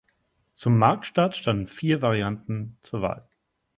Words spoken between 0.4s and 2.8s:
Zum Marktstart standen vier Varianten